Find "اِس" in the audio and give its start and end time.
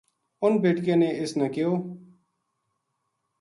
1.19-1.31